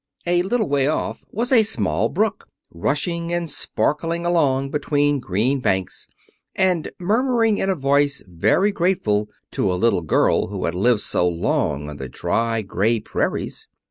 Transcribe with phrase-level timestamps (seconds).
[0.25, 6.07] A little way off was a small brook, rushing and sparkling along between green banks,
[6.55, 11.27] and murmuring in a voice very grateful to a little girl who had lived so
[11.29, 13.67] long on the dry, gray prairies.